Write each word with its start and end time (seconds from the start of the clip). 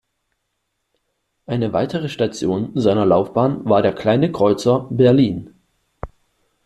Eine 1.45 1.73
weitere 1.73 2.09
Station 2.09 2.71
seiner 2.73 3.05
Laufbahn 3.05 3.63
war 3.69 3.83
der 3.83 3.93
Kleine 3.93 4.31
Kreuzer 4.31 4.87
"Berlin". 4.89 5.53